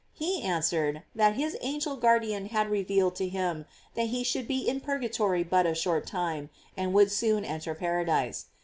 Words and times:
He 0.13 0.41
answered, 0.41 1.03
that 1.13 1.35
his 1.35 1.55
angel 1.61 1.95
guardian 1.95 2.47
had 2.47 2.71
re 2.71 2.83
yealed 2.83 3.13
to 3.17 3.29
him 3.29 3.67
that 3.93 4.07
he 4.07 4.23
should 4.23 4.47
be 4.47 4.67
in 4.67 4.79
purgatory 4.79 5.43
but 5.43 5.67
a 5.67 5.75
short 5.75 6.07
time, 6.07 6.49
and 6.75 6.91
would 6.95 7.11
soon 7.11 7.45
enter 7.45 7.75
paradise. 7.75 8.45